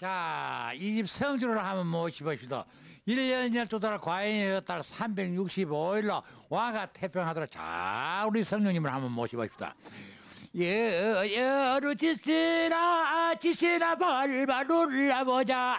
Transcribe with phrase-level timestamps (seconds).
[0.00, 2.64] 자, 이 집 성주를 한번 모시봅시다.
[3.08, 9.74] 1년 12달 과인의 달 365일로 왕가 태평하도록 자, 우리 성령님을 한번 모시봅시다.
[10.58, 15.78] 여, 여루 지시나, 지시나 발바 눌러보자.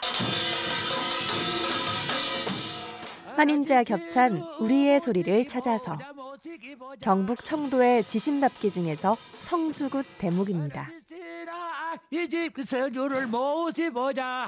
[3.36, 6.00] 환인자 겹찬 우리의 소리를 찾아서
[7.02, 10.90] 경북 청도의 지심답기 중에서 성주굿 대목입니다.
[12.10, 14.48] 이집 성주를 모시보자.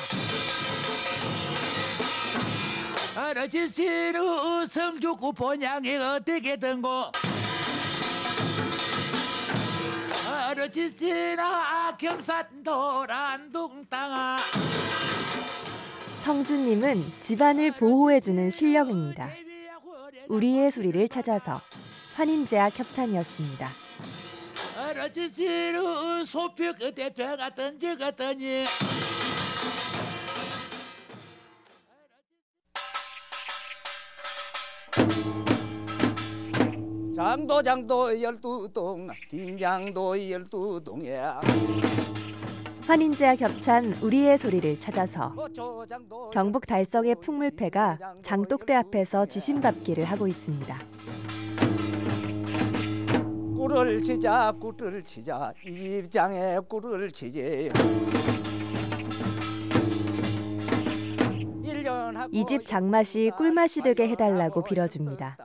[3.17, 7.11] 아르지시루 성주구 본향이 어떻게 된고
[10.25, 14.37] 아르지시나 경산 도 란둥 땅아
[16.23, 19.31] 성주님은 집안을 보호해주는 신령입니다.
[20.29, 21.59] 우리의 소리를 찾아서
[22.15, 23.88] 환인제약 협찬이었습니다.
[24.99, 28.65] 아르지시루 소표 그대 배가 던져갔더니.
[37.15, 41.41] 장도 장도 열두 동 긴장도 열두 동이야.
[42.87, 50.75] 환인제약 협찬 우리의 소리를 찾아서 고초장도 경북 달성의 풍물패가 장독대 앞에서 지심답기를 하고 있습니다.
[53.69, 57.71] 꿀을 치자 꿀을 치자 입장에 꿀을 치지
[62.31, 65.37] 이 집 장맛이 꿀맛이 되게 해달라고 빌어줍니다.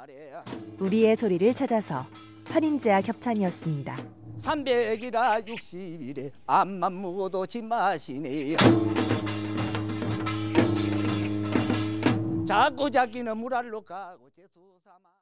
[0.81, 2.07] 우리의 소리를 찾아서
[2.47, 3.97] 환인제약 협찬이었습니다.
[4.39, 8.57] 300이라 60일에 앞만 묵어도 집맛이네
[12.47, 15.14] 자꾸 자기는 물알로 가고 재수 삼아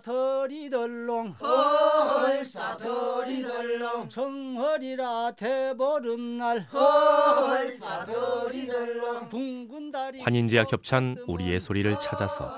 [0.00, 1.34] 어헐사터리덜롱.
[2.60, 6.60] 헐사더리덜렁 정월이라 대보름날.
[6.72, 12.54] 헐사더리덜렁 둥근 달이 환인제약 협찬 우리의 소리를 찾아서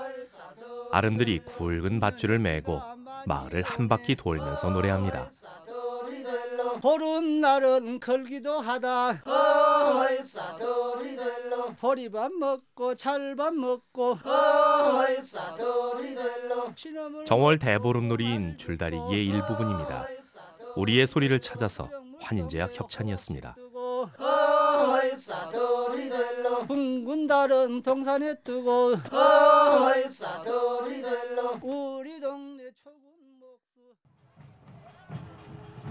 [0.91, 2.79] 아름들이 굵은 밧줄을 메고
[3.25, 5.31] 마을을 한 바퀴 돌면서 노래합니다.
[6.81, 9.21] 보름날은 걸기도 하다.
[10.33, 14.15] 헐사더리덜렁 보리밥 먹고 찰밥 먹고
[17.25, 20.07] 정월 대보름놀이인 줄다리기의 일부분입니다.
[20.75, 21.89] 우리의 소리를 찾아서
[22.21, 23.55] 환인제약 협찬이었습니다.
[26.67, 28.95] 둥근 달은 동산에 뜨고
[31.61, 33.01] 우리 동네 초군
[33.39, 33.79] 목수.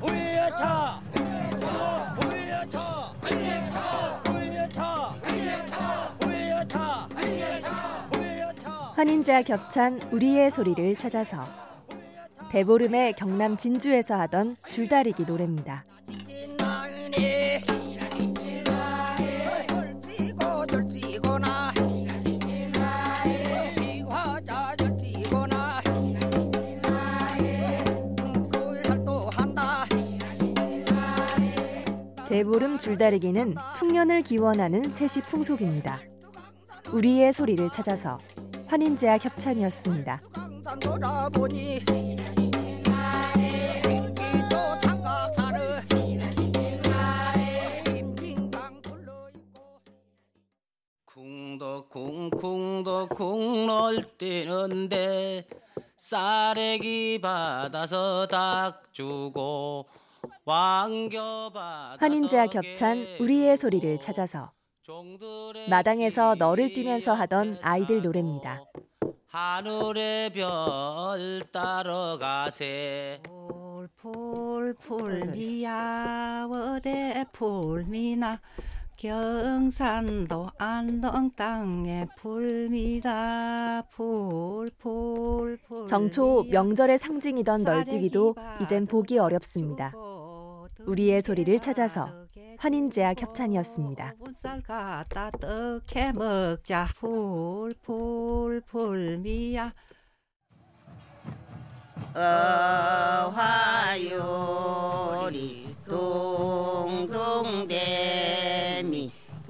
[0.02, 1.11] 우리의 차 우리의 차
[9.02, 11.44] 환인제약 협찬 우리의 소리를 찾아서
[12.52, 15.84] 대보름의 경남 진주에서 하던 줄다리기 노래입니다.
[32.28, 35.98] 대보름 줄다리기는 풍년을 기원하는 세시 풍속입니다.
[36.92, 38.18] 우리의 소리를 찾아서
[38.72, 40.22] 환인제약 협찬이었습니다.
[40.32, 41.80] 강산 돌아보니
[44.14, 45.82] 기도 창가사를
[47.84, 49.82] 빙빙강 둘러있고
[51.04, 55.46] 쿵도 쿵쿵도 쿵놀 뛰는데
[55.98, 59.86] 쌀래기 받아서 닭 주고
[61.98, 64.50] 환인제약 협찬 우리의 소리를 찾아서
[65.68, 68.64] 마당에서 너를 뛰면서 하던 아이들 노래입니다.
[69.28, 73.20] 하늘의 별 따러 가세
[73.96, 78.40] 풀풀풀 미야 어대 풀미나
[78.96, 89.92] 경산도 안동 땅에 풀미다 풀풀풀 정초 명절의 상징이던 널뛰기도 이젠 보기 어렵습니다.
[90.86, 92.10] 우리의 소리를 찾아서
[92.62, 94.14] 환인제약 협찬이었습니다.
[94.36, 96.86] 쌀 갖다 떡해 먹자
[97.74, 99.72] 풀풀풀미야
[104.14, 107.42] 어화요리 동동대미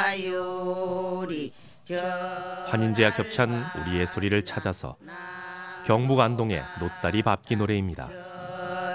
[2.67, 4.97] 환인제약 협찬 우리의 소리를 찾아서
[5.87, 8.09] 경북 안동의 노다리 밟기 노래입니다.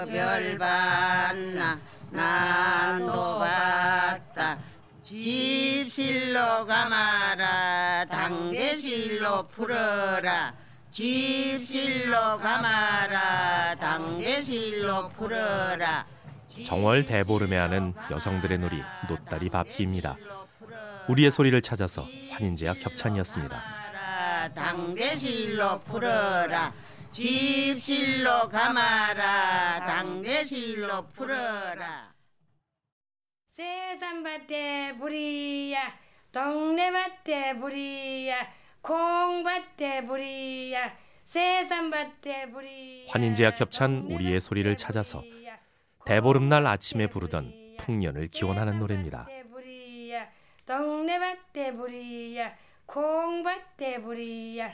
[0.10, 1.80] 별반나
[2.10, 4.58] 난도 봤다
[5.02, 10.54] 집실로 가마라 당대실로 풀어라
[10.92, 16.06] 집실로 가마라 당대실로 풀어라
[16.66, 20.18] 정월 대보름에 하는 여성들의 놀이 노다리 밟기입니다.
[21.08, 23.81] 우리의 소리를 찾아서 환인제약 협찬이었습니다.
[24.54, 26.74] 당대실로 풀어라.
[27.12, 29.80] 집실로 가마라.
[29.86, 32.14] 당대실로 풀어라.
[33.50, 35.94] 세산밭에 불이야.
[36.32, 38.48] 동네밭에 불이야.
[38.82, 40.98] 콩밭에 불이야.
[41.26, 43.12] 세산밭에 불이야.
[43.12, 45.22] 환인제약 협찬 우리의 소리를 찾아서
[46.06, 49.28] 대보름날 아침에 부르던 풍년을 기원하는 노래입니다.
[50.66, 52.54] 동네밭에 불이야
[52.92, 54.70] 콩밭에 불이야.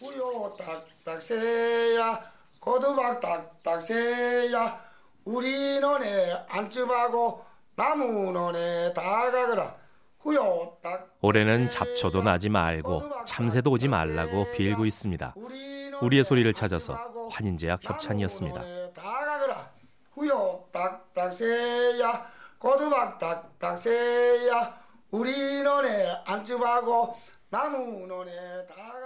[0.00, 2.20] 우요 딱딱새야.
[2.60, 4.80] 고두박 딱딱새야.
[5.24, 7.44] 우리 논에 안집하고
[7.74, 9.74] 나무 논에 다 가거라.
[10.20, 15.34] 후요 딱 올해는 잡초도 나지 말고 참새도 오지 말라고 빌고 있습니다.
[16.00, 16.94] 우리의 소리를 찾아서
[17.28, 18.60] 환인제약 협찬이었습니다.
[18.92, 19.68] 다 가거라.
[20.12, 22.32] 후요 딱딱새야.
[22.60, 24.83] 고두박 딱딱새야
[25.14, 27.16] 우리 논에 안집하고
[27.48, 28.32] 나무 논에
[28.66, 29.03] 다 가거라